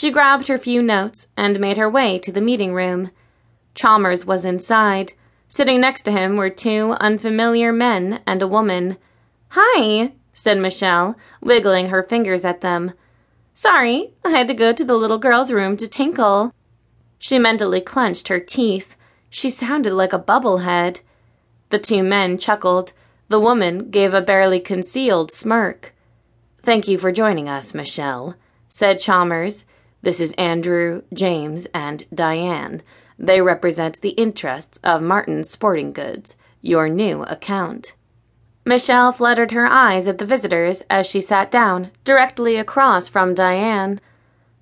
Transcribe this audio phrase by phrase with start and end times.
[0.00, 3.10] She grabbed her few notes and made her way to the meeting room.
[3.74, 5.12] Chalmers was inside.
[5.46, 8.96] Sitting next to him were two unfamiliar men and a woman.
[9.50, 12.94] Hi, said Michelle, wiggling her fingers at them.
[13.52, 16.54] Sorry, I had to go to the little girl's room to tinkle.
[17.18, 18.96] She mentally clenched her teeth.
[19.28, 21.00] She sounded like a bubblehead.
[21.68, 22.94] The two men chuckled.
[23.28, 25.92] The woman gave a barely concealed smirk.
[26.62, 28.36] Thank you for joining us, Michelle,
[28.66, 29.66] said Chalmers.
[30.02, 32.82] This is Andrew, James, and Diane.
[33.18, 37.92] They represent the interests of Martin's Sporting Goods, your new account.
[38.64, 44.00] Michelle fluttered her eyes at the visitors as she sat down, directly across from Diane.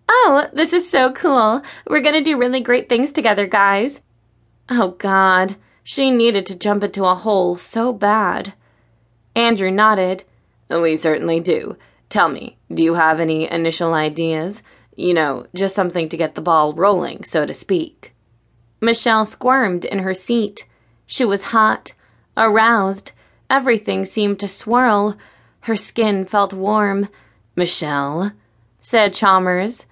[0.08, 1.62] Oh, this is so cool.
[1.86, 4.00] We're gonna do really great things together, guys.
[4.68, 5.56] Oh, God.
[5.84, 8.54] She needed to jump into a hole so bad.
[9.36, 10.24] Andrew nodded.
[10.68, 11.76] We certainly do.
[12.08, 14.62] Tell me, do you have any initial ideas?
[14.98, 18.14] You know, just something to get the ball rolling, so to speak.
[18.80, 20.66] Michelle squirmed in her seat.
[21.06, 21.92] She was hot,
[22.36, 23.12] aroused,
[23.50, 25.16] Everything seemed to swirl.
[25.60, 27.08] Her skin felt warm.
[27.56, 28.32] Michelle,
[28.80, 29.86] said Chalmers.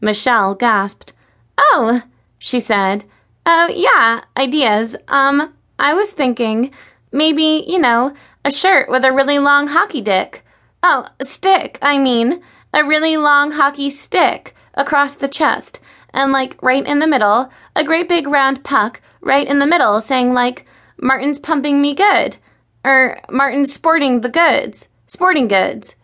[0.00, 1.12] Michelle gasped.
[1.56, 2.02] Oh,
[2.38, 3.04] she said.
[3.46, 4.94] Oh, yeah, ideas.
[5.08, 6.70] Um, I was thinking
[7.10, 10.44] maybe, you know, a shirt with a really long hockey dick.
[10.82, 12.42] Oh, stick, I mean.
[12.72, 15.80] A really long hockey stick across the chest.
[16.12, 20.00] And, like, right in the middle, a great big round puck right in the middle
[20.00, 20.66] saying, like,
[21.00, 22.36] Martin's pumping me good
[22.84, 24.88] or Martin's sporting the goods.
[25.06, 25.94] Sporting goods.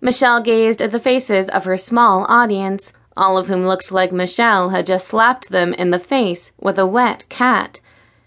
[0.00, 4.70] Michelle gazed at the faces of her small audience, all of whom looked like Michelle
[4.70, 7.80] had just slapped them in the face with a wet cat.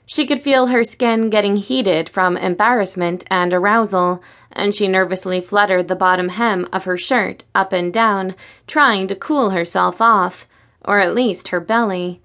[0.05, 5.87] She could feel her skin getting heated from embarrassment and arousal, and she nervously fluttered
[5.87, 8.35] the bottom hem of her shirt up and down,
[8.67, 10.47] trying to cool herself off,
[10.83, 12.21] or at least her belly.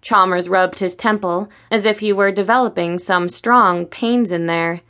[0.00, 4.80] Chalmers rubbed his temple as if he were developing some strong pains in there.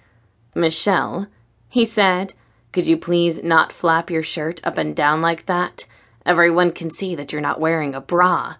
[0.54, 1.26] Michelle,
[1.68, 2.34] he said,
[2.72, 5.86] could you please not flap your shirt up and down like that?
[6.26, 8.56] Everyone can see that you're not wearing a bra.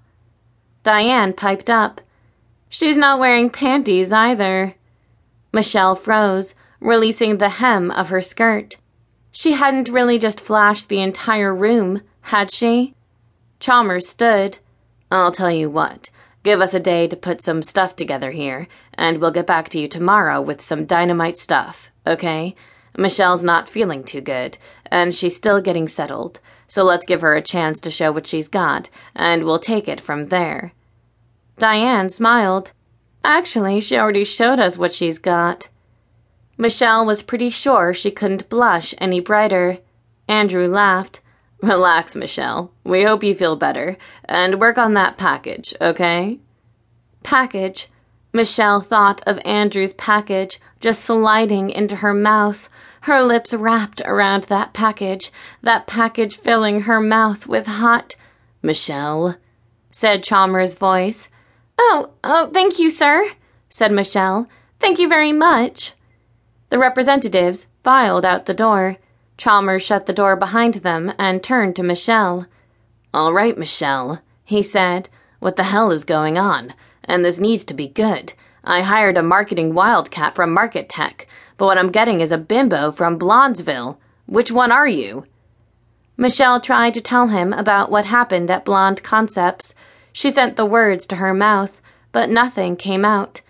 [0.83, 2.01] Diane piped up.
[2.71, 4.75] She's not wearing panties either.
[5.53, 8.77] Michelle froze, releasing the hem of her skirt.
[9.31, 12.95] She hadn't really just flashed the entire room, had she?
[13.61, 14.59] Chalmers stood.
[15.11, 16.11] I'll tell you what.
[16.43, 19.81] Give us a day to put some stuff together here, and we'll get back to
[19.81, 22.55] you tomorrow with some dynamite stuff, okay?
[22.97, 27.43] Michelle's not feeling too good, and she's still getting settled, so let's give her a
[27.43, 30.73] chance to show what she's got, and we'll take it from there.
[31.59, 32.73] Diane smiled.
[33.25, 35.69] Actually, she already showed us what she's got.
[36.59, 39.79] Michelle was pretty sure she couldn't blush any brighter.
[40.27, 41.21] Andrew laughed.
[41.63, 42.73] Relax, Michelle.
[42.85, 43.97] We hope you feel better.
[44.25, 46.41] And work on that package, okay?
[47.23, 47.89] Package.
[48.33, 52.69] Michelle thought of Andrew's package just sliding into her mouth,
[53.03, 55.33] her lips wrapped around that package,
[55.63, 58.17] that package filling her mouth with hot.
[58.63, 59.37] Michelle,
[59.91, 61.29] said Chalmers' voice.
[61.79, 63.31] Oh, oh, thank you, sir,
[63.69, 64.49] said Michelle.
[64.81, 65.95] Thank you very much.
[66.71, 68.97] The representatives filed out the door.
[69.37, 72.47] Chalmers shut the door behind them and turned to Michelle.
[73.15, 75.09] All right, Michelle, he said.
[75.41, 76.75] What the hell is going on?
[77.05, 78.35] And this needs to be good.
[78.65, 81.27] I hired a marketing wildcat from Market Tech,
[81.57, 83.97] but what I'm getting is a bimbo from Blondesville.
[84.27, 85.25] Which one are you?
[86.19, 89.75] Michelle tried to tell him about what happened at Blonde Concepts.
[90.13, 91.81] She sent the words to her mouth,
[92.13, 93.41] but nothing came out.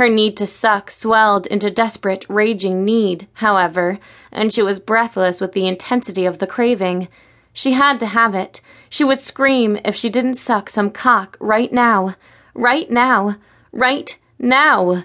[0.00, 3.98] Her need to suck swelled into desperate, raging need, however,
[4.32, 7.08] and she was breathless with the intensity of the craving.
[7.52, 8.62] She had to have it.
[8.88, 12.16] She would scream if she didn't suck some cock right now.
[12.54, 13.36] Right now.
[13.72, 15.04] Right now.